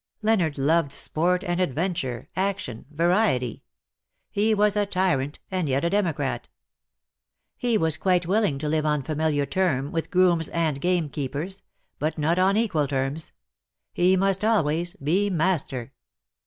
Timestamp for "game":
10.81-11.09